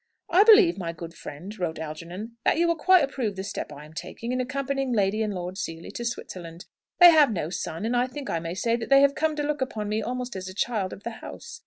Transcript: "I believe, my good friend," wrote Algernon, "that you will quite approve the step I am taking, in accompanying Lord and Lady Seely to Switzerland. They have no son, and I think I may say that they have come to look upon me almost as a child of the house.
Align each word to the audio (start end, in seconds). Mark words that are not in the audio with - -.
"I 0.31 0.41
believe, 0.43 0.79
my 0.79 0.93
good 0.93 1.13
friend," 1.13 1.55
wrote 1.59 1.77
Algernon, 1.77 2.35
"that 2.43 2.57
you 2.57 2.67
will 2.67 2.75
quite 2.75 3.03
approve 3.03 3.35
the 3.35 3.43
step 3.43 3.71
I 3.71 3.85
am 3.85 3.93
taking, 3.93 4.31
in 4.31 4.41
accompanying 4.41 4.93
Lord 4.93 5.13
and 5.13 5.31
Lady 5.51 5.55
Seely 5.59 5.91
to 5.91 6.05
Switzerland. 6.05 6.65
They 6.99 7.11
have 7.11 7.31
no 7.31 7.51
son, 7.51 7.85
and 7.85 7.95
I 7.95 8.07
think 8.07 8.27
I 8.27 8.39
may 8.39 8.55
say 8.55 8.75
that 8.75 8.89
they 8.89 9.01
have 9.01 9.13
come 9.13 9.35
to 9.35 9.43
look 9.43 9.61
upon 9.61 9.89
me 9.89 10.01
almost 10.01 10.35
as 10.35 10.49
a 10.49 10.55
child 10.55 10.91
of 10.91 11.03
the 11.03 11.11
house. 11.21 11.59